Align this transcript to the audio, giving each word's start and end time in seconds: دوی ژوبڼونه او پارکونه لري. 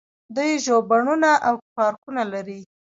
دوی 0.35 0.51
ژوبڼونه 0.65 1.31
او 1.47 1.55
پارکونه 1.75 2.23
لري. 2.33 2.59